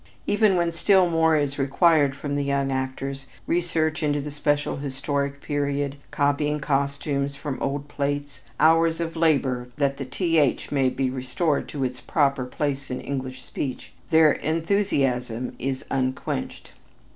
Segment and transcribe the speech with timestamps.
[0.25, 5.43] Even when still more is required from the young actors, research into the special historic
[5.43, 11.69] period, copying costumes from old plates, hours of labor that the "th" may be restored
[11.69, 16.71] to its proper place in English speech, their enthusiasm is unquenched.